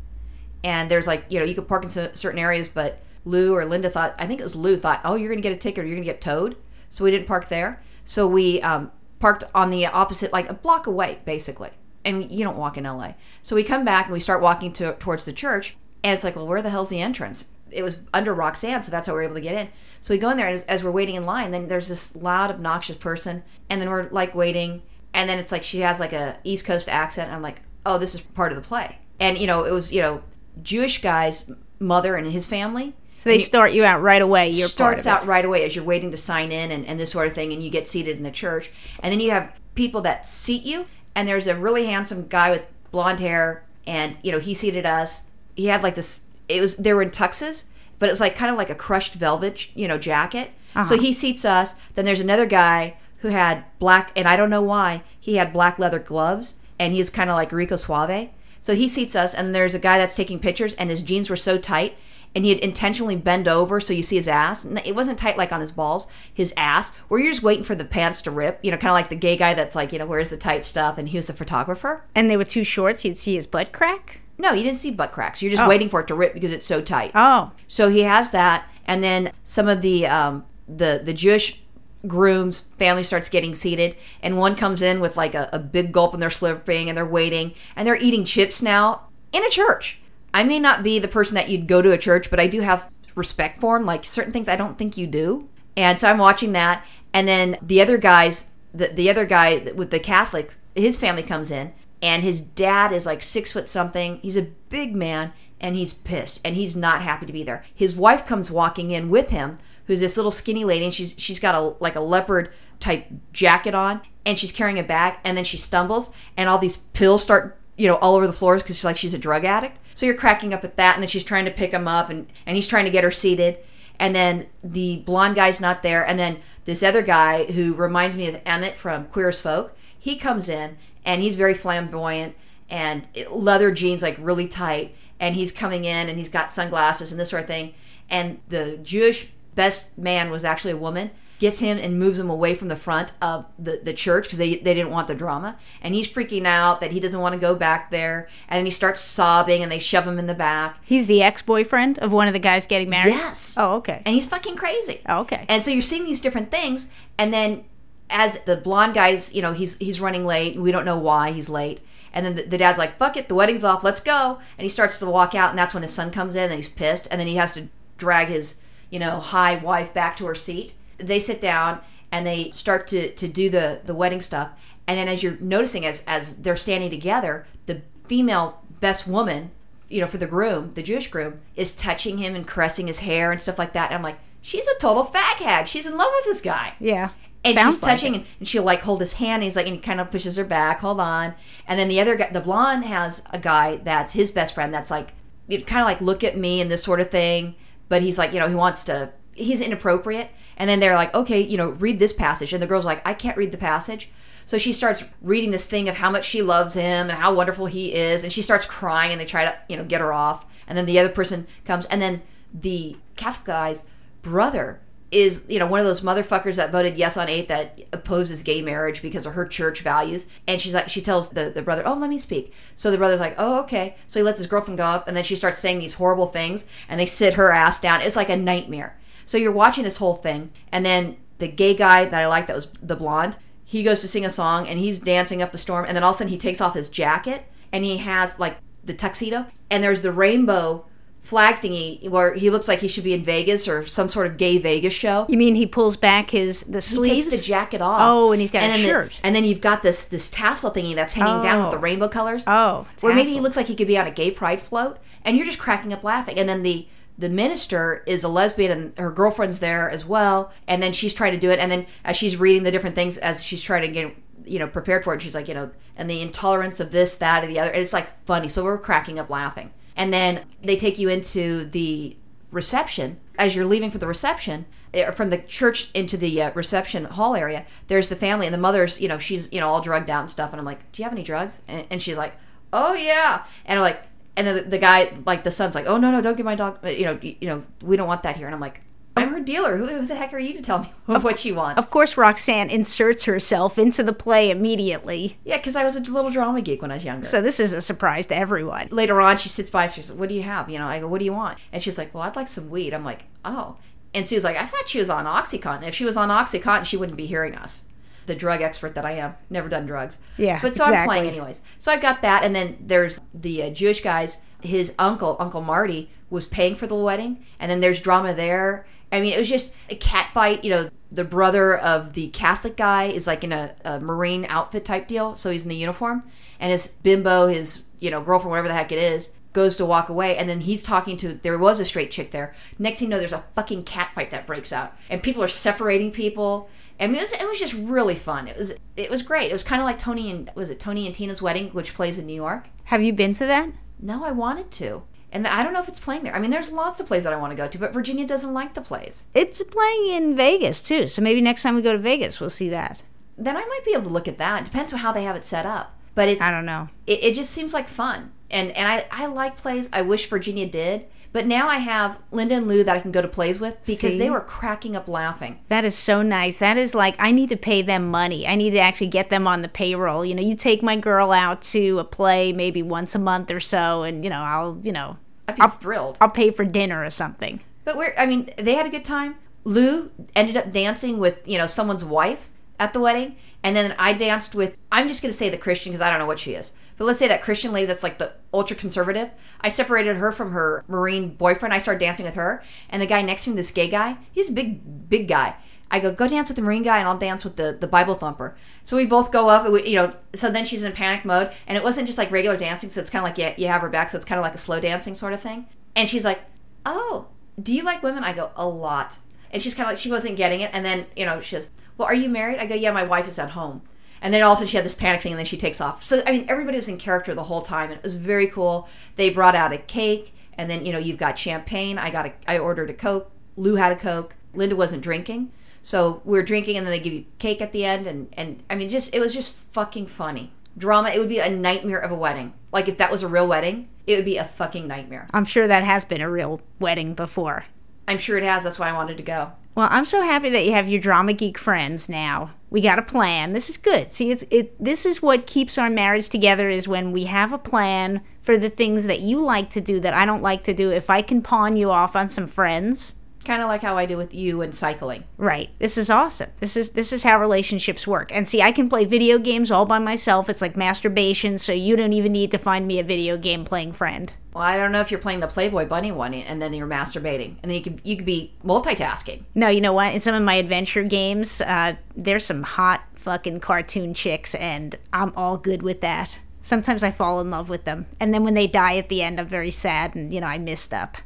and 0.64 0.90
there's 0.90 1.08
like 1.08 1.26
you 1.30 1.40
know 1.40 1.46
you 1.46 1.56
could 1.56 1.68
park 1.68 1.84
in 1.84 1.90
cer- 1.90 2.16
certain 2.16 2.40
areas, 2.40 2.68
but 2.68 3.02
Lou 3.26 3.56
or 3.56 3.66
Linda 3.66 3.90
thought 3.90 4.16
I 4.20 4.26
think 4.26 4.40
it 4.40 4.44
was 4.44 4.56
Lou 4.56 4.76
thought 4.78 5.02
oh 5.06 5.16
you're 5.16 5.30
gonna 5.30 5.42
get 5.42 5.54
a 5.54 5.58
ticket 5.58 5.84
or 5.84 5.88
you're 5.88 5.96
gonna 5.96 6.06
get 6.06 6.22
towed, 6.22 6.58
so 6.90 7.04
we 7.04 7.12
didn't 7.12 7.28
park 7.28 7.50
there. 7.50 7.82
So 8.04 8.28
we 8.28 8.62
um, 8.62 8.92
parked 9.20 9.46
on 9.56 9.70
the 9.70 9.86
opposite, 9.86 10.34
like 10.34 10.50
a 10.50 10.54
block 10.54 10.86
away, 10.86 11.22
basically. 11.24 11.70
And 12.04 12.30
you 12.30 12.44
don't 12.44 12.58
walk 12.58 12.78
in 12.78 12.84
LA. 12.84 13.14
So 13.42 13.56
we 13.56 13.64
come 13.64 13.86
back 13.86 14.06
and 14.06 14.14
we 14.14 14.20
start 14.20 14.42
walking 14.42 14.74
to, 14.74 14.94
towards 14.96 15.24
the 15.24 15.32
church, 15.32 15.78
and 16.04 16.14
it's 16.14 16.26
like, 16.26 16.36
well, 16.36 16.46
where 16.46 16.62
the 16.62 16.70
hell's 16.70 16.90
the 16.90 17.00
entrance? 17.00 17.54
It 17.74 17.84
was 17.84 18.02
under 18.14 18.34
Roxanne, 18.34 18.82
so 18.82 18.92
that's 18.92 19.08
how 19.08 19.14
we 19.14 19.18
were 19.18 19.24
able 19.24 19.36
to 19.36 19.42
get 19.42 19.56
in. 19.56 19.70
So 20.02 20.14
we 20.14 20.18
go 20.18 20.30
in 20.30 20.38
there, 20.38 20.48
and 20.48 20.56
as, 20.56 20.64
as 20.64 20.84
we're 20.84 20.92
waiting 20.92 21.16
in 21.16 21.26
line, 21.26 21.52
then 21.52 21.68
there's 21.68 21.88
this 21.88 22.16
loud, 22.16 22.52
obnoxious 22.52 22.98
person, 22.98 23.44
and 23.70 23.82
then 23.82 23.90
we're 23.90 24.10
like 24.10 24.36
waiting, 24.36 24.82
and 25.14 25.30
then 25.30 25.40
it's 25.40 25.52
like 25.52 25.64
she 25.64 25.80
has 25.80 26.00
like 26.00 26.14
a 26.14 26.40
East 26.44 26.66
Coast 26.66 26.90
accent. 26.90 27.28
And 27.28 27.36
I'm 27.36 27.42
like, 27.42 27.62
oh, 27.86 27.98
this 27.98 28.16
is 28.16 28.22
part 28.22 28.52
of 28.52 28.56
the 28.56 28.68
play. 28.68 29.00
And 29.20 29.38
you 29.38 29.48
know, 29.48 29.64
it 29.64 29.72
was 29.72 29.94
you 29.94 30.02
know, 30.02 30.24
Jewish 30.62 31.02
guy's 31.02 31.52
mother 31.80 32.16
and 32.16 32.26
his 32.28 32.48
family 32.48 32.94
So 33.18 33.30
they 33.30 33.40
start 33.40 33.74
you 33.74 33.84
out 33.84 34.02
right 34.02 34.22
away. 34.22 34.50
You're 34.50 34.68
starts 34.68 35.06
part 35.06 35.18
of 35.18 35.22
out 35.22 35.28
it. 35.28 35.30
right 35.30 35.46
away 35.46 35.66
as 35.66 35.76
you're 35.76 35.86
waiting 35.86 36.12
to 36.12 36.18
sign 36.18 36.52
in 36.52 36.72
and, 36.72 36.86
and 36.86 37.00
this 37.00 37.12
sort 37.12 37.28
of 37.28 37.34
thing 37.34 37.54
and 37.54 37.62
you 37.62 37.70
get 37.70 37.88
seated 37.88 38.18
in 38.18 38.24
the 38.24 38.32
church 38.32 38.72
and 39.02 39.12
then 39.12 39.20
you 39.20 39.32
have 39.32 39.54
people 39.76 40.02
that 40.02 40.26
seat 40.26 40.64
you 40.64 40.86
and 41.16 41.28
there's 41.28 41.48
a 41.48 41.56
really 41.56 41.86
handsome 41.86 42.28
guy 42.28 42.50
with 42.50 42.66
blonde 42.92 43.20
hair 43.20 43.66
and 43.86 44.18
you 44.24 44.32
know 44.32 44.40
he 44.40 44.54
seated 44.54 44.86
us 44.86 45.30
he 45.56 45.66
had 45.66 45.84
like 45.84 45.96
this 45.96 46.28
it 46.54 46.62
was 46.62 46.78
they 46.78 46.94
were 46.94 47.02
in 47.02 47.10
tuxes 47.10 47.70
but 48.00 48.10
it 48.10 48.12
was 48.12 48.22
like 48.22 48.36
kind 48.36 48.52
of 48.52 48.58
like 48.58 48.70
a 48.70 48.76
crushed 48.76 49.16
velvet 49.16 49.76
you 49.76 49.88
know 49.88 49.98
jacket 49.98 50.52
so 50.74 50.80
uh-huh. 50.80 50.98
he 50.98 51.14
seats 51.14 51.46
us 51.46 51.76
then 51.96 52.06
there's 52.06 52.20
another 52.20 52.46
guy 52.46 52.98
who 53.18 53.30
had 53.30 53.64
black 53.80 54.12
and 54.16 54.28
i 54.28 54.36
don't 54.36 54.50
know 54.50 54.62
why 54.62 55.04
he 55.20 55.36
had 55.36 55.54
black 55.54 55.80
leather 55.80 56.00
gloves 56.00 56.60
and 56.80 56.94
he's 56.94 57.10
kind 57.10 57.30
of 57.30 57.36
like 57.36 57.52
rico 57.52 57.76
suave 57.76 58.30
so 58.60 58.76
he 58.76 58.88
seats 58.88 59.16
us 59.16 59.34
and 59.34 59.54
there's 59.54 59.76
a 59.76 59.80
guy 59.80 59.98
that's 59.98 60.16
taking 60.16 60.40
pictures 60.40 60.74
and 60.76 60.90
his 60.90 61.02
jeans 61.02 61.30
were 61.30 61.36
so 61.36 61.58
tight 61.58 61.96
and 62.36 62.46
he 62.46 62.52
had 62.52 62.60
intentionally 62.60 63.16
bent 63.16 63.48
over 63.48 63.80
so 63.80 63.94
you 63.94 64.02
see 64.02 64.16
his 64.16 64.28
ass. 64.28 64.66
It 64.66 64.96
wasn't 64.96 65.20
tight 65.20 65.38
like 65.38 65.52
on 65.52 65.62
his 65.62 65.72
balls, 65.72 66.08
his 66.34 66.54
ass, 66.58 66.94
where 67.08 67.20
you're 67.20 67.32
just 67.32 67.44
waiting 67.44 67.64
for 67.64 67.76
the 67.76 67.86
pants 67.86 68.22
to 68.24 68.32
rip, 68.32 68.60
you 68.64 68.72
know, 68.72 68.78
kind 68.78 68.90
of 68.90 68.96
like 68.96 69.10
the 69.10 69.16
gay 69.16 69.38
guy 69.38 69.54
that's 69.54 69.76
like, 69.76 69.94
you 69.94 70.00
know, 70.00 70.06
where's 70.06 70.30
the 70.30 70.38
tight 70.38 70.64
stuff? 70.64 70.98
And 70.98 71.10
he 71.10 71.18
was 71.18 71.28
the 71.28 71.34
photographer. 71.34 72.06
And 72.16 72.30
they 72.30 72.38
were 72.38 72.44
too 72.44 72.64
short, 72.64 73.00
so 73.00 73.10
you'd 73.10 73.18
see 73.18 73.36
his 73.36 73.48
butt 73.48 73.72
crack. 73.72 74.22
No, 74.44 74.52
you 74.52 74.62
didn't 74.64 74.76
see 74.76 74.92
butt 74.92 75.14
cracks. 75.14 75.42
You're 75.42 75.52
just 75.52 75.68
waiting 75.70 75.88
for 75.88 76.02
it 76.02 76.08
to 76.08 76.16
rip 76.16 76.34
because 76.34 76.52
it's 76.52 76.66
so 76.66 76.82
tight. 76.82 77.12
Oh, 77.16 77.52
So 77.68 77.88
he 77.88 78.02
has 78.02 78.32
that, 78.32 78.70
and 78.86 79.02
then 79.02 79.32
some 79.44 79.70
of 79.70 79.82
the 79.82 80.06
um, 80.06 80.44
the 80.68 81.02
the 81.04 81.14
Jewish 81.14 81.62
grooms 82.06 82.60
family 82.78 83.04
starts 83.04 83.30
getting 83.30 83.56
seated, 83.56 83.96
and 84.22 84.38
one 84.38 84.56
comes 84.58 84.82
in 84.82 85.00
with 85.00 85.16
like 85.16 85.34
a, 85.34 85.50
a 85.54 85.60
big 85.60 85.94
gulp, 85.94 86.14
and 86.14 86.22
they're 86.22 86.30
slurping, 86.30 86.88
and 86.88 86.98
they're 86.98 87.06
waiting, 87.06 87.54
and 87.78 87.88
they're 87.88 87.96
eating 88.02 88.26
chips 88.26 88.62
now 88.62 89.08
in 89.32 89.44
a 89.46 89.50
church. 89.50 90.02
I 90.34 90.44
may 90.44 90.60
not 90.60 90.84
be 90.84 91.00
the 91.00 91.08
person 91.08 91.36
that 91.36 91.48
you'd 91.48 91.68
go 91.68 91.82
to 91.82 91.92
a 91.92 91.98
church, 91.98 92.30
but 92.30 92.40
I 92.40 92.48
do 92.48 92.60
have 92.60 92.90
respect 93.16 93.62
for 93.62 93.78
him. 93.78 93.86
Like 93.86 94.04
certain 94.04 94.34
things, 94.34 94.50
I 94.50 94.58
don't 94.58 94.78
think 94.78 94.98
you 94.98 95.08
do, 95.08 95.48
and 95.78 95.98
so 95.98 96.10
I'm 96.10 96.18
watching 96.18 96.52
that, 96.52 96.86
and 97.14 97.28
then 97.28 97.58
the 97.62 97.82
other 97.82 97.98
guys, 97.98 98.52
the 98.74 98.88
the 98.88 99.10
other 99.10 99.26
guy 99.26 99.72
with 99.74 99.90
the 99.90 100.00
Catholics, 100.00 100.58
his 100.76 101.00
family 101.00 101.24
comes 101.24 101.50
in, 101.50 101.72
and 102.04 102.22
his 102.22 102.42
dad 102.42 102.92
is 102.92 103.06
like 103.06 103.24
six 103.24 103.54
foot 103.54 103.68
something. 103.68 104.20
He's 104.22 104.36
a 104.36 104.50
big 104.70 104.94
man, 104.94 105.32
and 105.62 105.76
he's 105.76 105.94
pissed, 105.94 106.42
and 106.44 106.56
he's 106.56 106.76
not 106.76 107.02
happy 107.02 107.26
to 107.26 107.34
be 107.34 107.44
there. 107.44 107.64
His 107.74 107.96
wife 107.96 108.28
comes 108.28 108.52
walking 108.52 108.92
in 108.92 109.10
with 109.10 109.30
him, 109.30 109.58
who's 109.88 110.02
this 110.02 110.18
little 110.18 110.30
skinny 110.30 110.66
lady, 110.66 110.84
and 110.84 110.94
she's 110.94 111.16
she's 111.18 111.40
got 111.40 111.56
a 111.56 111.62
like 111.80 111.96
a 111.96 112.02
leopard 112.02 112.52
type 112.82 113.08
jacket 113.32 113.74
on, 113.74 114.02
and 114.26 114.38
she's 114.38 114.52
carrying 114.52 114.78
a 114.78 114.84
bag, 114.84 115.18
and 115.24 115.38
then 115.38 115.46
she 115.46 115.56
stumbles, 115.56 116.14
and 116.36 116.50
all 116.50 116.58
these 116.58 116.78
pills 116.78 117.24
start 117.24 117.58
you 117.78 117.88
know 117.88 117.96
all 117.96 118.16
over 118.16 118.28
the 118.28 118.34
floors 118.34 118.62
because 118.62 118.76
she's 118.76 118.86
like 118.86 118.98
she's 118.98 119.14
a 119.14 119.20
drug 119.20 119.46
addict. 119.46 119.80
So 119.94 120.06
you're 120.06 120.16
cracking 120.16 120.54
up 120.54 120.66
at 120.66 120.76
that, 120.76 120.96
and 120.96 121.02
then 121.02 121.10
she's 121.10 121.24
trying 121.24 121.46
to 121.46 121.52
pick 121.52 121.72
him 121.72 121.88
up, 121.88 122.10
and 122.10 122.28
and 122.46 122.58
he's 122.58 122.68
trying 122.68 122.86
to 122.86 122.92
get 122.92 123.06
her 123.06 123.12
seated, 123.12 123.60
and 123.98 124.14
then 124.14 124.48
the 124.62 125.04
blonde 125.06 125.36
guy's 125.36 125.62
not 125.62 125.84
there, 125.84 126.06
and 126.06 126.20
then 126.20 126.42
this 126.66 126.84
other 126.84 127.02
guy 127.02 127.46
who 127.46 127.74
reminds 127.74 128.18
me 128.18 128.28
of 128.28 128.42
Emmett 128.46 128.74
from 128.74 129.06
Queer 129.06 129.30
as 129.30 129.40
Folk, 129.40 129.76
he 129.98 130.18
comes 130.18 130.50
in, 130.50 130.78
and 131.06 131.22
he's 131.22 131.36
very 131.36 131.54
flamboyant 131.54 132.36
and 132.70 133.08
leather 133.32 133.72
jeans 133.72 134.02
like 134.02 134.16
really 134.20 134.48
tight 134.48 134.96
and 135.20 135.36
he's 135.36 135.52
coming 135.52 135.86
in 135.86 136.10
and 136.10 136.18
he's 136.18 136.30
got 136.30 136.50
sunglasses 136.52 137.12
and 137.12 137.20
this 137.20 137.30
sort 137.30 137.42
of 137.44 137.48
thing 137.48 137.74
and 138.10 138.40
the 138.50 138.80
jewish 138.84 139.32
best 139.56 139.98
man 139.98 140.30
was 140.32 140.44
actually 140.44 140.72
a 140.72 140.78
woman 140.78 141.12
gets 141.40 141.60
him 141.60 141.78
and 141.78 142.00
moves 142.00 142.18
him 142.18 142.30
away 142.30 142.54
from 142.56 142.70
the 142.70 142.76
front 142.76 143.12
of 143.22 143.46
the, 143.60 143.82
the 143.84 143.92
church 143.92 144.24
because 144.26 144.38
they, 144.40 144.56
they 144.56 144.74
didn't 144.74 144.92
want 144.92 145.08
the 145.08 145.16
drama 145.16 145.58
and 145.82 145.94
he's 145.94 146.08
freaking 146.08 146.46
out 146.46 146.80
that 146.80 146.92
he 146.92 147.00
doesn't 147.02 147.20
want 147.20 147.34
to 147.34 147.40
go 147.40 147.54
back 147.54 147.92
there 147.92 148.30
and 148.48 148.58
then 148.60 148.66
he 148.66 148.72
starts 148.72 149.02
sobbing 149.02 149.62
and 149.62 149.70
they 149.72 149.80
shove 149.80 150.08
him 150.08 150.18
in 150.18 150.26
the 150.26 150.34
back 150.34 150.78
he's 150.86 151.06
the 151.08 151.22
ex-boyfriend 151.22 152.00
of 152.00 152.14
one 152.14 152.28
of 152.28 152.34
the 152.34 152.40
guys 152.40 152.66
getting 152.66 152.90
married. 152.90 153.12
yes 153.12 153.58
Oh, 153.60 153.76
okay. 153.76 154.02
and 154.06 154.16
he's 154.16 154.26
fucking 154.26 154.56
crazy 154.56 155.02
Oh, 155.08 155.20
okay. 155.22 155.46
and 155.50 155.62
so 155.62 155.70
you're 155.70 155.82
seeing 155.82 156.06
these 156.06 156.22
different 156.22 156.50
things, 156.50 156.94
and 157.18 157.34
then 157.34 157.66
as 158.10 158.44
the 158.44 158.58
blonde 158.58 158.94
guy's, 158.94 159.34
you 159.34 159.42
know, 159.42 159.54
he's 159.54 159.78
he's 159.78 160.00
running 160.02 160.26
late, 160.26 160.56
we 160.56 160.72
don't 160.72 160.86
know 160.86 160.98
why 160.98 161.32
he's 161.32 161.50
late. 161.50 161.82
And 162.14 162.26
then 162.26 162.36
the, 162.36 162.44
the 162.44 162.58
dad's 162.58 162.78
like, 162.78 162.98
"Fuck 162.98 163.18
it, 163.18 163.28
the 163.28 163.36
wedding's 163.36 163.64
off, 163.64 163.84
let's 163.84 164.00
go." 164.00 164.40
And 164.58 164.64
he 164.64 164.70
starts 164.70 165.00
to 165.00 165.06
walk 165.08 165.34
out, 165.34 165.50
and 165.50 165.58
that's 165.58 165.74
when 165.74 165.84
his 165.84 165.94
son 165.94 166.12
comes 166.12 166.36
in, 166.36 166.44
and 166.46 166.54
he's 166.54 166.70
pissed, 166.70 167.08
and 167.10 167.20
then 167.20 167.28
he 167.28 167.36
has 167.38 167.54
to 167.56 167.70
drag 167.98 168.28
his, 168.28 168.62
you 168.92 169.00
know, 169.00 169.20
high 169.20 169.56
wife 169.56 169.94
back 169.94 170.16
to 170.18 170.26
her 170.26 170.36
seat. 170.36 170.74
They 170.98 171.20
sit 171.20 171.42
down 171.42 171.80
and 172.12 172.26
they 172.28 172.52
start 172.52 172.86
to 172.88 173.10
to 173.14 173.28
do 173.28 173.50
the 173.50 173.82
the 173.84 173.96
wedding 173.96 174.22
stuff, 174.22 174.50
And 174.88 174.98
then 174.98 175.08
as 175.08 175.24
you're 175.24 175.38
noticing, 175.40 175.86
as 175.86 176.04
as 176.08 176.38
they're 176.38 176.56
standing 176.56 176.90
together, 176.90 177.46
the 177.66 177.82
female 178.08 178.62
best 178.80 179.08
woman, 179.08 179.52
you 179.90 180.02
know, 180.02 180.08
for 180.08 180.18
the 180.18 180.28
groom, 180.28 180.72
the 180.76 180.84
Jewish 180.84 181.08
groom, 181.08 181.40
is 181.56 181.76
touching 181.76 182.18
him 182.18 182.36
and 182.36 182.46
caressing 182.46 182.88
his 182.88 183.00
hair 183.00 183.32
and 183.32 183.42
stuff 183.42 183.58
like 183.58 183.74
that. 183.74 183.90
And 183.90 183.96
I'm 183.96 184.04
like, 184.04 184.20
she's 184.42 184.68
a 184.68 184.78
total 184.80 185.04
fag 185.04 185.40
hag. 185.40 185.68
She's 185.68 185.88
in 185.88 185.98
love 185.98 186.12
with 186.18 186.26
this 186.26 186.42
guy. 186.42 186.76
Yeah. 186.80 187.10
And 187.46 187.56
Sounds 187.56 187.76
she's 187.76 187.82
touching, 187.82 188.16
it. 188.16 188.18
and, 188.20 188.26
and 188.40 188.48
she'll 188.48 188.64
like 188.64 188.82
hold 188.82 189.00
his 189.02 189.14
hand. 189.14 189.36
And 189.36 189.44
he's 189.44 189.56
like, 189.56 189.68
and 189.68 189.76
he 189.76 189.82
kind 189.82 190.00
of 190.00 190.10
pushes 190.10 190.38
her 190.38 190.46
back. 190.46 190.80
Hold 190.80 191.00
on. 191.00 191.34
And 191.68 191.78
then 191.78 191.90
the 191.90 192.00
other 192.00 192.16
guy, 192.16 192.30
the 192.32 192.42
blonde, 192.42 192.86
has 192.86 193.26
a 193.34 193.38
guy 193.40 193.78
that's 193.78 194.14
his 194.14 194.32
best 194.32 194.56
friend. 194.56 194.74
That's 194.74 194.90
like, 194.90 195.14
you 195.48 195.62
kind 195.62 195.82
of 195.82 195.88
like 195.88 196.00
look 196.00 196.24
at 196.24 196.38
me 196.38 196.62
and 196.62 196.72
this 196.72 196.84
sort 196.84 197.02
of 197.02 197.12
thing. 197.12 197.56
But 197.90 198.02
he's 198.02 198.18
like, 198.18 198.32
you 198.34 198.40
know, 198.40 198.48
he 198.48 198.56
wants 198.56 198.86
to. 198.86 199.12
He's 199.34 199.62
inappropriate. 199.62 200.30
And 200.58 200.70
then 200.70 200.80
they're 200.80 200.96
like, 200.96 201.14
okay, 201.14 201.42
you 201.42 201.58
know, 201.58 201.70
read 201.70 202.00
this 202.00 202.14
passage. 202.14 202.54
And 202.54 202.62
the 202.62 202.68
girl's 202.68 202.86
like, 202.86 203.06
I 203.08 203.14
can't 203.14 203.36
read 203.36 203.52
the 203.52 203.58
passage. 203.58 204.10
So 204.46 204.58
she 204.58 204.72
starts 204.72 205.04
reading 205.22 205.52
this 205.52 205.68
thing 205.68 205.90
of 205.90 205.96
how 205.96 206.12
much 206.12 206.26
she 206.26 206.42
loves 206.42 206.74
him 206.74 207.10
and 207.10 207.12
how 207.12 207.34
wonderful 207.34 207.66
he 207.66 207.94
is. 207.96 208.24
And 208.24 208.32
she 208.32 208.42
starts 208.42 208.66
crying, 208.66 209.12
and 209.12 209.20
they 209.20 209.26
try 209.26 209.46
to, 209.46 209.58
you 209.68 209.78
know, 209.78 209.86
get 209.86 210.02
her 210.02 210.14
off. 210.14 210.46
And 210.68 210.78
then 210.78 210.86
the 210.86 211.00
other 211.00 211.10
person 211.10 211.48
comes, 211.66 211.86
and 211.88 212.02
then 212.02 212.22
the 212.54 212.98
Catholic 213.16 213.46
guy's 213.46 213.90
brother 214.22 214.82
is 215.14 215.46
you 215.50 215.60
know 215.60 215.68
one 215.68 215.80
of 215.80 215.86
those 215.86 216.02
motherfuckers 216.02 216.56
that 216.56 216.72
voted 216.72 216.98
yes 216.98 217.18
on 217.18 217.30
eight 217.30 217.48
that 217.48 217.82
opposes 217.94 218.44
gay 218.44 218.62
marriage 218.62 219.02
because 219.02 219.26
of 219.26 219.34
her 219.34 219.46
church 219.46 219.82
values. 219.82 220.28
And 220.48 220.60
she's 220.60 220.74
like 220.74 220.90
she 220.90 221.02
tells 221.02 221.30
the, 221.30 221.50
the 221.50 221.62
brother 221.62 221.84
oh 221.86 221.96
let 221.96 222.10
me 222.10 222.18
speak. 222.18 222.54
So 222.76 222.92
the 222.92 222.98
brother's 222.98 223.20
like 223.20 223.36
oh 223.38 223.62
okay. 223.62 223.96
So 224.08 224.20
he 224.20 224.24
lets 224.24 224.40
his 224.40 224.48
girlfriend 224.48 224.78
go 224.78 224.86
up 224.86 225.08
and 225.08 225.16
then 225.16 225.24
she 225.24 225.36
starts 225.36 225.60
saying 225.60 225.80
these 225.80 225.96
horrible 225.96 226.28
things 226.28 226.68
and 226.90 227.00
they 227.00 227.06
sit 227.06 227.36
her 227.36 227.52
ass 227.52 227.80
down. 227.80 228.02
It's 228.02 228.16
like 228.16 228.30
a 228.30 228.38
nightmare. 228.38 229.00
So 229.26 229.38
you're 229.38 229.52
watching 229.52 229.84
this 229.84 229.98
whole 229.98 230.16
thing 230.16 230.52
and 230.72 230.86
then 230.86 231.18
the 231.38 231.48
gay 231.48 231.74
guy 231.74 232.06
that 232.06 232.22
i 232.22 232.28
like 232.28 232.48
that 232.48 232.56
was 232.56 232.72
the 232.82 232.96
blonde 232.96 233.38
he 233.66 233.84
goes 233.84 234.02
to 234.02 234.08
sing 234.08 234.26
a 234.26 234.30
song 234.30 234.68
and 234.68 234.80
he's 234.80 235.00
dancing 235.00 235.42
up 235.42 235.54
a 235.54 235.58
storm 235.58 235.86
and 235.86 235.96
then 235.96 236.04
all 236.04 236.12
of 236.12 236.16
a 236.16 236.20
sudden 236.20 236.32
he 236.32 236.38
takes 236.38 236.62
off 236.62 236.74
his 236.74 236.90
jacket 236.90 237.46
and 237.72 237.84
he 237.84 237.98
has 237.98 238.40
like 238.40 238.58
the 238.84 238.94
tuxedo 238.94 239.46
and 239.70 239.84
there's 239.84 240.02
the 240.02 240.12
rainbow 240.12 240.86
flag 241.24 241.56
thingy 241.56 242.08
where 242.10 242.34
he 242.36 242.50
looks 242.50 242.68
like 242.68 242.80
he 242.80 242.88
should 242.88 243.04
be 243.04 243.14
in 243.14 243.24
Vegas 243.24 243.68
or 243.68 243.86
some 243.86 244.08
sort 244.10 244.28
of 244.28 244.38
gay 244.38 244.58
Vegas 244.60 244.94
show. 244.94 245.26
You 245.30 245.38
mean 245.38 245.56
he 245.56 245.66
pulls 245.66 245.96
back 245.98 246.30
his 246.30 246.64
the 246.66 246.82
sleeves? 246.82 247.26
He 247.26 247.30
takes 247.32 247.42
the 247.42 247.48
jacket 247.48 247.82
off. 247.82 248.00
Oh, 248.02 248.32
and 248.34 248.42
he's 248.42 248.52
got 248.52 248.62
a 248.64 248.68
then 248.68 248.82
the- 248.82 248.88
shirt. 248.88 249.20
and 249.24 249.34
then 249.36 249.44
you've 249.46 249.62
got 249.62 249.82
this 249.82 250.06
this 250.06 250.30
tassel 250.30 250.70
thingy 250.70 250.94
that's 250.96 251.14
hanging 251.14 251.42
down 251.42 251.60
with 251.60 251.68
Oh. 251.68 251.72
the 251.72 251.78
rainbow 251.80 252.08
colors. 252.10 252.44
Oh, 252.46 252.86
where 253.02 253.16
maybe 253.16 253.30
he 253.30 253.40
looks 253.40 253.56
like 253.58 253.68
he 253.68 253.76
could 253.76 253.88
be 253.88 253.98
on 253.98 254.06
a 254.06 254.12
gay 254.12 254.32
pride 254.32 254.60
float, 254.60 254.98
and 255.26 255.36
you're 255.38 255.46
just 255.46 255.60
cracking 255.60 255.94
up 255.94 256.04
laughing. 256.04 256.38
And 256.38 256.48
then 256.48 256.62
the 256.64 256.88
the 257.18 257.30
minister 257.30 258.04
is 258.08 258.24
a 258.24 258.28
lesbian, 258.28 258.72
and 258.72 258.98
her 258.98 259.12
girlfriend's 259.12 259.60
there 259.60 259.90
as 259.90 260.06
well. 260.06 260.52
And 260.68 260.82
then 260.84 260.94
she's 260.94 261.14
trying 261.14 261.32
to 261.34 261.40
do 261.40 261.52
it, 261.52 261.60
and 261.60 261.72
then 261.72 261.86
as 262.04 262.18
she's 262.18 262.38
reading 262.38 262.64
the 262.64 262.72
different 262.72 262.96
things 262.96 263.18
as 263.20 263.44
she's 263.44 263.62
trying 263.64 263.84
to 263.84 263.88
get 263.88 264.16
you 264.46 264.60
know 264.60 264.68
prepared 264.68 265.04
for 265.06 265.14
it, 265.14 265.22
she's 265.22 265.36
like, 265.36 265.48
you 265.48 265.54
know, 265.54 265.72
and 265.96 266.10
the 266.10 266.22
intolerance 266.22 266.80
of 266.82 266.92
this, 266.92 267.16
that, 267.18 267.44
and 267.44 267.52
the 267.52 267.60
other. 267.60 267.70
And 267.72 267.82
it's 267.82 267.94
like 267.94 268.08
funny, 268.26 268.50
so 268.50 268.64
we're 268.66 268.78
cracking 268.78 269.20
up 269.20 269.30
laughing. 269.30 269.72
And 269.96 270.14
then 270.14 270.46
they 270.62 270.76
take 270.76 270.98
you 271.00 271.10
into 271.10 271.66
the 271.66 272.18
reception. 272.52 273.20
As 273.38 273.56
you're 273.56 273.66
leaving 273.66 273.90
for 273.90 273.98
the 273.98 274.08
reception 274.08 274.66
eh, 274.94 275.10
from 275.12 275.30
the 275.32 275.40
church 275.40 275.90
into 275.94 276.18
the 276.18 276.42
uh, 276.42 276.52
reception 276.54 277.06
hall 277.06 277.36
area 277.36 277.66
there's 277.88 278.10
the 278.10 278.16
family 278.16 278.46
and 278.46 278.54
the 278.54 278.60
mother's 278.60 279.02
you 279.02 279.08
know 279.08 279.18
she's 279.18 279.52
you 279.52 279.60
know 279.60 279.68
all 279.68 279.82
drugged 279.82 280.10
out 280.10 280.22
and 280.22 280.30
stuff. 280.30 280.52
And 280.52 280.60
i'm 280.60 280.66
like 280.66 280.92
do 280.92 281.02
you 281.02 281.04
have 281.06 281.14
any 281.14 281.24
drugs? 281.24 281.64
And, 281.68 281.88
and 281.90 282.02
she's 282.02 282.18
like 282.18 282.36
oh 282.72 282.94
yeah. 282.94 283.44
And 283.66 283.80
i'm 283.80 283.84
like 283.84 284.04
and 284.36 284.46
then 284.48 284.70
the, 284.70 284.78
guy 284.78 285.12
like 285.26 285.44
the 285.44 285.52
son's 285.52 285.74
like 285.74 285.88
oh 285.88 285.98
no 285.98 286.12
no 286.12 286.22
don't 286.22 286.38
give 286.38 286.46
my 286.46 286.56
dog 286.56 286.80
uh, 286.84 286.90
you 286.90 287.06
know 287.06 287.20
you 287.22 287.48
know 287.48 287.64
we 287.82 287.98
don't 287.98 288.08
want 288.08 288.24
that 288.24 288.38
here. 288.38 288.46
And 288.46 288.54
i'm 288.54 288.62
like 288.62 288.82
i'm 289.16 289.30
her 289.30 289.40
dealer. 289.40 289.78
Who, 289.78 289.86
who 289.86 290.06
the 290.06 290.16
heck 290.16 290.34
are 290.34 290.40
you 290.40 290.54
to 290.54 290.62
tell 290.62 290.80
me 290.80 290.90
of, 291.08 291.24
what 291.28 291.40
she 291.40 291.52
wants? 291.52 291.82
Of 291.82 291.90
course, 291.90 292.18
Roxanne 292.18 292.70
inserts 292.70 293.26
herself 293.26 293.78
into 293.78 294.04
the 294.04 294.14
play 294.14 294.50
immediately. 294.50 295.38
yeah 295.44 295.58
because 295.58 295.76
i 295.76 295.84
was 295.86 295.96
a 295.96 296.00
little 296.02 296.32
drama 296.32 296.62
geek 296.62 296.82
when 296.82 296.92
i 296.92 296.96
was 296.96 297.06
younger. 297.06 297.26
So 297.28 297.42
this 297.42 297.60
is 297.60 297.74
a 297.74 297.82
surprise 297.82 298.28
to 298.28 298.36
everyone. 298.36 298.88
later 298.92 299.22
on 299.22 299.38
she 299.38 299.50
sits 299.50 299.70
by 299.70 299.86
us 299.86 299.96
she 299.96 300.02
says 300.02 300.16
what 300.16 300.30
do 300.30 300.36
you 300.36 300.44
have? 300.44 300.70
You 300.70 300.80
know 300.80 300.88
i 300.88 301.00
go 301.00 301.08
what 301.08 301.20
do 301.20 301.26
you 301.26 301.34
want? 301.34 301.58
And 301.72 301.82
she's 301.82 301.98
like 301.98 302.14
well 302.14 302.24
i'd 302.24 302.36
like 302.36 302.48
some 302.48 302.70
weed. 302.70 302.94
I'm 302.94 303.06
like 303.06 303.26
oh. 303.46 303.78
And 304.16 304.26
she 304.26 304.36
was 304.36 304.44
like 304.44 304.58
i 304.58 304.66
thought 304.66 304.88
she 304.88 305.00
was 305.00 305.10
on 305.10 305.26
oxycontin. 305.26 305.88
If 305.88 305.96
she 305.96 306.06
was 306.06 306.18
on 306.18 306.30
oxycontin 306.30 306.86
she 306.86 306.98
wouldn't 306.98 307.18
be 307.18 307.26
hearing 307.26 307.56
us. 307.56 307.84
The 308.26 308.36
drug 308.36 308.62
expert 308.62 308.96
that 308.96 309.06
i 309.06 309.12
am. 309.12 309.36
Never 309.50 309.70
done 309.70 309.86
drugs. 309.86 310.18
Yeah, 310.38 310.60
but 310.62 310.76
so 310.76 310.86
i'm 310.86 311.06
playing 311.06 311.28
anyways. 311.28 311.62
So 311.78 311.92
i've 311.92 312.02
got 312.02 312.22
that 312.22 312.44
and 312.44 312.56
then 312.56 312.78
there's 312.80 313.20
the 313.34 313.64
uh, 313.64 313.70
jewish 313.70 314.02
guys. 314.02 314.42
His 314.62 314.96
uncle 314.98 315.36
uncle 315.40 315.62
marty 315.62 316.10
was 316.30 316.48
paying 316.48 316.74
for 316.74 316.88
the 316.88 316.96
wedding 316.96 317.46
and 317.60 317.70
then 317.70 317.80
there's 317.80 318.02
drama 318.02 318.34
there 318.34 318.88
i 319.14 319.22
mean 319.22 319.34
it 319.34 319.40
was 319.40 319.50
just 319.50 319.76
a 319.90 319.96
cat 319.96 320.30
fight 320.34 320.64
you 320.64 320.70
know 320.70 320.90
the 321.12 321.24
brother 321.24 321.78
of 321.78 322.14
the 322.14 322.28
catholic 322.30 322.76
guy 322.76 323.06
is 323.06 323.28
like 323.28 323.44
in 323.44 323.52
a, 323.52 323.74
a 323.86 324.00
marine 324.00 324.46
outfit 324.50 324.84
type 324.84 325.08
deal 325.08 325.36
so 325.36 325.50
he's 325.50 325.64
in 325.64 325.70
the 325.70 325.76
uniform 325.76 326.22
and 326.60 326.72
his 326.72 326.88
bimbo 327.04 327.48
his 327.48 327.84
you 328.00 328.12
know 328.12 328.22
girlfriend 328.22 328.52
whatever 328.52 328.68
the 328.68 328.74
heck 328.74 328.92
it 328.92 329.00
is 329.00 329.34
goes 329.54 329.78
to 329.78 329.86
walk 329.86 330.10
away 330.10 330.36
and 330.36 330.50
then 330.50 330.62
he's 330.62 330.82
talking 330.82 331.16
to 331.16 331.36
there 331.36 331.58
was 331.58 331.80
a 331.80 331.86
straight 331.86 332.12
chick 332.12 332.32
there 332.32 332.54
next 332.80 333.00
thing 333.00 333.08
you 333.08 333.12
know 333.12 333.20
there's 333.20 333.32
a 333.32 333.44
fucking 333.54 333.84
cat 333.84 334.12
fight 334.16 334.32
that 334.32 334.48
breaks 334.48 334.74
out 334.74 334.98
and 335.10 335.22
people 335.22 335.44
are 335.44 335.48
separating 335.48 336.12
people 336.12 336.70
I 337.00 337.08
mean, 337.08 337.16
it 337.16 337.22
was, 337.22 337.34
it 337.34 337.48
was 337.48 337.60
just 337.60 337.74
really 337.74 338.16
fun. 338.16 338.48
It 338.48 338.56
was 338.56 338.78
it 338.96 339.10
was 339.10 339.24
great. 339.24 339.50
It 339.50 339.54
was 339.54 339.64
kind 339.64 339.82
of 339.82 339.86
like 339.86 339.98
Tony 339.98 340.30
and 340.30 340.50
was 340.56 340.70
it 340.70 340.80
Tony 340.80 341.06
and 341.06 341.14
Tina's 341.14 341.42
wedding, 341.42 341.70
which 341.70 341.96
plays 341.96 342.20
in 342.20 342.26
New 342.26 342.36
York. 342.36 342.70
Have 342.86 343.02
you 343.02 343.14
been 343.14 343.34
to 343.34 343.46
that? 343.48 343.70
No, 344.00 344.24
I 344.24 344.32
wanted 344.32 344.70
to, 344.72 345.04
and 345.34 345.48
I 345.48 345.64
don't 345.64 345.74
know 345.74 345.82
if 345.82 345.88
it's 345.88 346.00
playing 346.00 346.24
there. 346.24 346.36
I 346.36 346.40
mean, 346.40 346.52
there's 346.52 346.72
lots 346.72 347.00
of 347.00 347.08
plays 347.08 347.24
that 347.26 347.34
I 347.34 347.36
want 347.36 347.52
to 347.52 347.58
go 347.58 347.68
to, 347.68 347.78
but 347.78 347.92
Virginia 347.92 348.26
doesn't 348.26 348.54
like 348.54 348.74
the 348.76 348.82
plays. 348.82 349.28
It's 349.34 349.62
playing 349.64 350.08
in 350.10 350.36
Vegas 350.36 350.82
too. 350.82 351.08
So 351.08 351.22
maybe 351.22 351.42
next 351.42 351.64
time 351.64 351.76
we 351.76 351.82
go 351.82 351.92
to 351.92 351.98
Vegas, 352.00 352.40
we'll 352.40 352.50
see 352.50 352.70
that. 352.70 353.04
Then 353.38 353.58
I 353.58 353.66
might 353.66 353.84
be 353.84 353.94
able 353.94 354.04
to 354.04 354.10
look 354.10 354.28
at 354.28 354.38
that. 354.38 354.62
It 354.62 354.66
depends 354.66 354.94
on 354.94 355.00
how 355.00 355.12
they 355.12 355.24
have 355.24 355.36
it 355.36 355.44
set 355.44 355.66
up, 355.66 355.98
but 356.16 356.30
it's 356.30 356.42
I 356.42 356.52
don't 356.52 356.66
know. 356.66 356.88
it, 357.08 357.24
it 357.24 357.34
just 357.34 357.50
seems 357.50 357.74
like 357.74 357.90
fun, 357.90 358.32
and 358.52 358.72
and 358.72 358.88
I 358.88 359.06
I 359.12 359.26
like 359.26 359.58
plays. 359.58 359.92
I 359.92 360.04
wish 360.04 360.28
Virginia 360.28 360.68
did, 360.68 361.08
but 361.32 361.48
now 361.48 361.68
I 361.68 361.78
have 361.78 362.22
Linda 362.30 362.54
and 362.56 362.68
Lou 362.68 362.84
that 362.84 362.96
I 362.96 363.00
can 363.00 363.12
go 363.12 363.24
to 363.24 363.28
plays 363.28 363.60
with 363.60 363.80
because 363.88 364.14
See? 364.14 364.20
they 364.20 364.30
were 364.30 364.40
cracking 364.40 364.96
up 364.96 365.08
laughing. 365.08 365.60
That 365.70 365.84
is 365.84 365.96
so 365.96 366.22
nice. 366.22 366.60
That 366.60 366.78
is 366.78 366.94
like 366.94 367.16
I 367.18 367.32
need 367.32 367.50
to 367.50 367.58
pay 367.58 367.82
them 367.82 368.12
money. 368.12 368.46
I 368.48 368.54
need 368.54 368.72
to 368.72 368.80
actually 368.80 369.08
get 369.08 369.32
them 369.32 369.48
on 369.48 369.64
the 369.64 369.68
payroll. 369.68 370.24
You 370.24 370.36
know, 370.36 370.44
you 370.44 370.56
take 370.56 370.84
my 370.84 370.96
girl 370.96 371.32
out 371.32 371.64
to 371.64 371.98
a 371.98 372.04
play 372.04 372.54
maybe 372.54 372.84
once 372.84 373.16
a 373.16 373.20
month 373.20 373.50
or 373.50 373.60
so, 373.60 374.04
and 374.04 374.24
you 374.24 374.30
know, 374.30 374.44
I'll 374.44 374.80
you 374.84 374.92
know, 374.92 375.18
I'd 375.48 375.56
be 375.56 375.68
thrilled. 375.68 376.18
I'll 376.22 376.30
pay 376.30 376.52
for 376.52 376.66
dinner 376.66 377.04
or 377.04 377.10
something. 377.10 377.62
But 377.86 377.98
we're, 377.98 378.14
I 378.18 378.26
mean, 378.26 378.50
they 378.58 378.76
had 378.76 378.86
a 378.86 378.90
good 378.90 379.04
time. 379.06 379.36
Lou 379.64 380.12
ended 380.36 380.58
up 380.58 380.72
dancing 380.72 381.18
with, 381.18 381.48
you 381.48 381.58
know, 381.58 381.68
someone's 381.68 382.06
wife 382.06 382.50
at 382.80 382.94
the 382.94 383.00
wedding. 383.00 383.36
And 383.64 383.76
then 383.76 383.96
I 383.98 384.14
danced 384.14 384.56
with, 384.56 384.76
I'm 384.92 385.08
just 385.08 385.22
going 385.22 385.32
to 385.32 385.38
say 385.38 385.50
the 385.50 385.58
Christian 385.58 385.92
because 385.92 386.02
I 386.02 386.10
don't 386.10 386.20
know 386.20 386.26
what 386.26 386.40
she 386.40 386.54
is. 386.54 386.74
But 386.98 387.06
let's 387.06 387.20
say 387.20 387.28
that 387.28 387.42
Christian 387.42 387.72
lady 387.72 387.88
that's 387.88 388.04
like 388.04 388.18
the 388.18 388.34
ultra 388.54 388.76
conservative. 388.76 389.32
I 389.62 389.70
separated 389.70 390.18
her 390.18 390.32
from 390.32 390.52
her 390.52 390.84
Marine 390.88 391.30
boyfriend. 391.30 391.74
I 391.74 391.80
started 391.80 392.00
dancing 392.00 392.26
with 392.26 392.36
her. 392.36 392.62
And 392.90 393.02
the 393.02 393.08
guy 393.08 393.22
next 393.22 393.46
to 393.46 393.50
me, 393.50 393.56
this 393.56 393.72
gay 393.72 393.88
guy, 393.88 394.18
he's 394.32 394.50
a 394.50 394.54
big, 394.54 395.10
big 395.10 395.28
guy. 395.28 395.56
I 395.94 396.00
go, 396.00 396.12
go 396.12 396.28
dance 396.28 396.50
with 396.50 396.56
the 396.56 396.64
Marine 396.64 396.82
guy 396.82 396.98
and 396.98 397.08
I'll 397.08 397.20
dance 397.20 397.44
with 397.44 397.56
the, 397.56 397.78
the 397.80 397.88
Bible 397.88 398.16
thumper. 398.16 398.58
So 398.84 398.98
we 398.98 399.06
both 399.06 399.32
go 399.32 399.48
up, 399.48 399.72
we, 399.72 399.88
you 399.88 399.96
know, 399.96 400.12
so 400.34 400.50
then 400.50 400.66
she's 400.66 400.82
in 400.82 400.92
panic 400.92 401.24
mode. 401.24 401.52
And 401.68 401.78
it 401.78 401.84
wasn't 401.84 402.08
just 402.08 402.18
like 402.18 402.32
regular 402.32 402.58
dancing, 402.58 402.90
so 402.90 403.00
it's 403.00 403.12
kind 403.12 403.24
of 403.24 403.30
like 403.30 403.38
yeah, 403.38 403.54
you 403.58 403.68
have 403.68 403.84
her 403.84 403.90
back, 403.90 404.10
so 404.10 404.18
it's 404.18 404.26
kind 404.26 404.40
of 404.40 404.44
like 404.44 404.56
a 404.56 404.58
slow 404.58 404.80
dancing 404.80 405.14
sort 405.14 405.34
of 405.34 405.40
thing. 405.40 405.68
And 405.96 406.10
she's 406.10 406.26
like, 406.26 406.42
oh, 406.84 407.28
do 407.62 407.76
you 407.76 407.84
like 407.84 408.02
women? 408.02 408.24
I 408.24 408.34
go, 408.34 408.50
a 408.56 408.68
lot. 408.68 409.20
And 409.52 409.62
she's 409.62 409.76
kind 409.76 409.86
of 409.86 409.92
like, 409.92 410.00
she 410.00 410.10
wasn't 410.10 410.36
getting 410.36 410.62
it. 410.62 410.72
And 410.74 410.84
then, 410.84 411.06
you 411.16 411.28
know, 411.28 411.40
she 411.40 411.56
says, 411.56 411.70
well, 411.96 412.08
are 412.08 412.16
you 412.16 412.28
married? 412.28 412.58
I 412.58 412.66
go, 412.66 412.74
yeah, 412.74 412.92
my 412.92 413.04
wife 413.04 413.28
is 413.28 413.38
at 413.38 413.52
home. 413.52 413.84
And 414.24 414.34
then 414.34 414.42
all 414.42 414.54
of 414.54 414.56
a 414.56 414.58
sudden 414.60 414.70
she 414.70 414.78
had 414.78 414.86
this 414.86 414.96
panic 414.96 415.22
thing 415.22 415.34
and 415.34 415.40
then 415.40 415.46
she 415.46 415.58
takes 415.58 415.80
off. 415.80 416.02
So, 416.02 416.24
I 416.26 416.32
mean, 416.32 416.46
everybody 416.48 416.78
was 416.78 416.88
in 416.88 416.98
character 416.98 417.36
the 417.36 417.44
whole 417.44 417.62
time 417.62 417.92
and 417.92 418.00
it 418.00 418.04
was 418.04 418.16
very 418.16 418.48
cool. 418.48 418.90
They 419.16 419.30
brought 419.30 419.56
out 419.56 419.74
a 419.74 419.78
cake 419.78 420.34
and 420.58 420.70
then, 420.70 420.88
you 420.88 420.92
know, 420.92 420.98
you've 420.98 421.20
got 421.20 421.38
champagne. 421.38 422.00
I 422.00 422.10
got 422.10 422.26
a, 422.26 422.34
I 422.48 422.58
ordered 422.58 422.90
a 422.90 422.94
Coke. 422.94 423.30
Lou 423.58 423.76
had 423.76 423.92
a 423.92 423.96
Coke. 423.96 424.36
Linda 424.56 424.76
wasn't 424.76 425.04
drinking. 425.04 425.52
So 425.84 426.22
we 426.26 426.40
are 426.40 426.44
drinking 426.44 426.78
and 426.78 426.88
then 426.88 426.92
they 426.92 427.00
give 427.00 427.14
you 427.14 427.26
cake 427.38 427.62
at 427.62 427.72
the 427.72 427.86
end. 427.86 428.08
And, 428.08 428.34
and 428.36 428.64
I 428.70 428.76
mean, 428.76 428.90
just, 428.90 429.14
it 429.14 429.20
was 429.20 429.34
just 429.34 429.54
fucking 429.54 430.08
funny. 430.08 430.52
Drama, 430.76 431.10
it 431.10 431.20
would 431.20 431.30
be 431.30 431.40
a 431.40 431.50
nightmare 431.50 432.00
of 432.00 432.10
a 432.10 432.16
wedding. 432.16 432.54
Like 432.72 432.88
if 432.88 432.98
that 432.98 433.12
was 433.12 433.22
a 433.22 433.28
real 433.28 433.46
wedding, 433.46 433.90
it 434.08 434.16
would 434.16 434.26
be 434.26 434.38
a 434.38 434.46
fucking 434.46 434.88
nightmare. 434.88 435.28
I'm 435.34 435.46
sure 435.46 435.68
that 435.68 435.84
has 435.84 436.06
been 436.06 436.22
a 436.22 436.30
real 436.30 436.62
wedding 436.80 437.14
before. 437.14 437.66
I'm 438.08 438.18
sure 438.18 438.38
it 438.38 438.44
has. 438.44 438.64
That's 438.64 438.80
why 438.80 438.90
I 438.90 438.94
wanted 438.94 439.18
to 439.18 439.24
go. 439.24 439.52
Well, 439.76 439.88
I'm 439.90 440.06
so 440.06 440.22
happy 440.22 440.50
that 440.50 440.66
you 440.66 440.74
have 440.74 440.88
your 440.88 441.02
drama 441.02 441.34
geek 441.34 441.58
friends 441.58 442.08
now. 442.08 442.52
We 442.70 442.82
got 442.82 443.00
a 443.00 443.04
plan. 443.04 443.54
This 443.54 443.70
is 443.70 443.78
good. 443.78 444.12
See, 444.12 444.32
it's 444.32 444.44
it. 444.52 444.82
This 444.84 445.06
is 445.06 445.22
what 445.22 445.48
keeps 445.48 445.78
our 445.78 445.90
marriage 445.90 446.30
together. 446.30 446.70
Is 446.70 446.88
when 446.88 447.12
we 447.12 447.26
have 447.26 447.54
a 447.54 447.58
plan 447.58 448.22
for 448.42 448.58
the 448.58 448.70
things 448.70 449.06
that 449.06 449.22
you 449.22 449.42
like 449.42 449.70
to 449.72 449.82
do 449.82 450.00
that 450.00 450.14
I 450.14 450.26
don't 450.26 450.42
like 450.42 450.64
to 450.64 450.74
do. 450.74 450.92
If 450.92 451.10
I 451.10 451.22
can 451.22 451.42
pawn 451.42 451.76
you 451.76 451.90
off 451.90 452.16
on 452.16 452.28
some 452.28 452.46
friends, 452.46 453.16
Kind 453.46 453.62
of 453.62 453.68
like 453.68 453.82
how 453.82 453.98
I 453.98 454.06
do 454.06 454.18
with 454.18 454.34
you 454.34 454.62
and 454.62 454.74
cycling. 454.74 455.26
right? 455.38 455.70
This 455.80 455.98
is 455.98 456.10
awesome. 456.10 456.50
This 456.60 456.78
is 456.78 456.92
this 456.92 457.12
is 457.12 457.24
how 457.24 457.40
relationships 457.40 458.08
work. 458.08 458.32
And 458.34 458.48
see, 458.48 458.62
I 458.62 458.72
can 458.72 458.90
play 458.90 459.06
video 459.06 459.38
games 459.38 459.72
all 459.72 459.86
by 459.86 460.00
myself. 460.00 460.50
It's 460.50 460.62
like 460.62 460.78
masturbation. 460.78 461.58
So 461.58 461.74
you 461.74 461.96
don't 461.96 462.14
even 462.14 462.32
need 462.32 462.52
to 462.52 462.58
find 462.58 462.88
me 462.88 463.00
a 463.00 463.04
video 463.04 463.38
game 463.38 463.66
playing 463.66 463.94
friend. 463.94 464.32
Well, 464.54 464.64
I 464.64 464.78
don't 464.78 464.92
know 464.92 465.02
if 465.02 465.10
you're 465.10 465.20
playing 465.20 465.40
the 465.40 465.48
Playboy 465.48 465.88
Bunny 465.88 466.12
one 466.12 466.34
and 466.34 466.62
then 466.62 466.74
you're 466.74 466.88
masturbating, 466.88 467.56
and 467.62 467.72
then 467.72 467.72
you 467.72 467.82
could 467.82 468.02
you 468.04 468.16
could 468.16 468.26
be 468.26 468.54
multitasking. 468.64 469.44
No, 469.56 469.68
you 469.68 469.82
know 469.82 469.94
what? 469.94 470.14
In 470.14 470.20
some 470.20 470.36
of 470.36 470.44
my 470.44 470.56
adventure 470.56 471.04
games, 471.04 471.60
uh, 471.62 471.96
there's 472.16 472.46
some 472.46 472.64
hot 472.64 473.02
fucking 473.16 473.62
cartoon 473.62 474.14
chicks, 474.14 474.54
and 474.56 474.96
I'm 475.12 475.34
all 475.36 475.58
good 475.58 475.82
with 475.82 476.02
that. 476.02 476.40
Sometimes 476.62 477.04
I 477.04 477.12
fall 477.12 477.42
in 477.42 477.50
love 477.50 477.68
with 477.68 477.84
them, 477.84 478.06
and 478.20 478.34
then 478.34 478.44
when 478.44 478.54
they 478.54 478.68
die 478.68 478.98
at 478.98 479.10
the 479.10 479.22
end, 479.24 479.40
I'm 479.40 479.48
very 479.48 479.72
sad, 479.72 480.16
and 480.16 480.32
you 480.32 480.40
know 480.40 480.48
I 480.48 480.60
missed 480.60 480.94
up. 480.94 481.18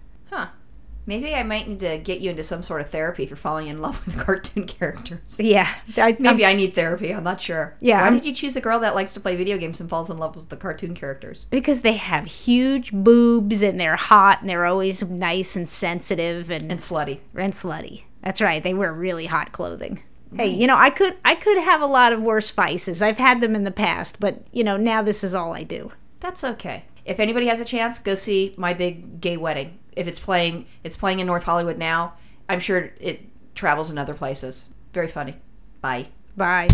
Maybe 1.08 1.34
I 1.34 1.42
might 1.44 1.68
need 1.68 1.80
to 1.80 1.98
get 1.98 2.20
you 2.20 2.30
into 2.30 2.44
some 2.44 2.62
sort 2.62 2.82
of 2.82 2.90
therapy 2.90 3.26
for 3.26 3.36
falling 3.36 3.68
in 3.68 3.82
love 3.82 4.06
with 4.06 4.18
cartoon 4.26 4.68
characters. 4.68 5.40
Yeah, 5.40 5.68
I, 5.96 6.16
Maybe 6.20 6.46
I 6.46 6.54
need 6.54 6.74
therapy. 6.74 7.14
I'm 7.14 7.24
not 7.24 7.42
sure. 7.42 7.76
Yeah, 7.80 8.00
Why 8.02 8.04
I'm- 8.08 8.14
did 8.14 8.26
you 8.26 8.34
choose 8.34 8.56
a 8.56 8.62
girl 8.62 8.80
that 8.82 8.94
likes 8.94 9.14
to 9.16 9.20
play 9.20 9.36
video 9.36 9.58
games 9.58 9.80
and 9.80 9.90
falls 9.90 10.10
in 10.10 10.18
love 10.18 10.36
with 10.36 10.50
the 10.50 10.58
cartoon 10.58 10.94
characters? 10.94 11.46
because 11.50 11.82
they 11.82 11.94
have 11.94 12.26
huge 12.28 12.92
boobs 12.92 13.64
and 13.64 13.80
they're 13.80 13.96
hot 13.96 14.42
and 14.42 14.50
they're 14.50 14.66
always 14.66 15.02
nice 15.10 15.56
and 15.56 15.68
sensitive 15.68 16.52
and 16.52 16.70
And 16.72 16.80
slutty. 16.80 17.20
and 17.36 17.54
slutty. 17.54 18.04
That's 18.22 18.42
right. 18.42 18.62
They 18.62 18.74
wear 18.74 18.92
really 18.94 19.26
hot 19.28 19.52
clothing. 19.54 20.04
Hey, 20.36 20.48
you 20.48 20.68
know, 20.68 20.76
I 20.76 20.90
could 20.90 21.16
I 21.24 21.36
could 21.36 21.58
have 21.58 21.80
a 21.82 21.86
lot 21.86 22.12
of 22.12 22.22
worse 22.22 22.52
vices. 22.52 23.02
I've 23.02 23.18
had 23.18 23.40
them 23.40 23.56
in 23.56 23.64
the 23.64 23.72
past, 23.72 24.20
but 24.20 24.42
you 24.52 24.62
know, 24.62 24.76
now 24.76 25.02
this 25.02 25.24
is 25.24 25.34
all 25.34 25.54
I 25.54 25.64
do. 25.64 25.94
That's 26.20 26.44
okay. 26.44 26.84
If 27.08 27.22
anybody 27.22 27.48
has 27.48 27.62
a 27.62 27.66
chance, 27.66 28.00
go 28.00 28.16
see 28.16 28.54
my 28.58 28.74
big 28.74 29.22
gay 29.22 29.38
wedding. 29.38 29.80
If 29.94 30.08
it's 30.08 30.20
playing, 30.20 30.66
it's 30.84 30.98
playing 30.98 31.20
in 31.20 31.26
North 31.26 31.46
Hollywood 31.46 31.78
now. 31.78 32.14
I'm 32.50 32.60
sure 32.60 32.92
it 33.00 33.22
travels 33.56 33.90
in 33.90 33.98
other 33.98 34.14
places. 34.14 34.66
Very 34.92 35.08
funny. 35.08 35.36
Bye. 35.82 36.08
Bye. 36.36 36.68